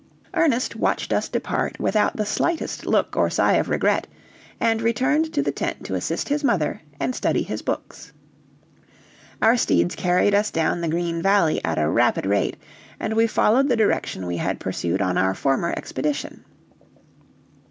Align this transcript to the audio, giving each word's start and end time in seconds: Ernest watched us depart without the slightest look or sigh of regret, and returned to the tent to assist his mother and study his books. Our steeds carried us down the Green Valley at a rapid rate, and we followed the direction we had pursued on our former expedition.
Ernest 0.33 0.75
watched 0.75 1.13
us 1.13 1.29
depart 1.29 1.79
without 1.79 2.15
the 2.17 2.25
slightest 2.25 2.87
look 2.87 3.15
or 3.15 3.29
sigh 3.29 3.53
of 3.53 3.69
regret, 3.69 4.07
and 4.59 4.81
returned 4.81 5.31
to 5.31 5.43
the 5.43 5.51
tent 5.51 5.83
to 5.85 5.93
assist 5.93 6.27
his 6.27 6.43
mother 6.43 6.81
and 6.99 7.13
study 7.13 7.43
his 7.43 7.61
books. 7.61 8.11
Our 9.43 9.55
steeds 9.55 9.93
carried 9.95 10.33
us 10.33 10.49
down 10.49 10.81
the 10.81 10.87
Green 10.87 11.21
Valley 11.21 11.63
at 11.63 11.77
a 11.77 11.87
rapid 11.87 12.25
rate, 12.25 12.57
and 12.99 13.13
we 13.13 13.27
followed 13.27 13.69
the 13.69 13.77
direction 13.77 14.25
we 14.25 14.37
had 14.37 14.59
pursued 14.59 15.03
on 15.03 15.19
our 15.19 15.35
former 15.35 15.71
expedition. 15.77 16.45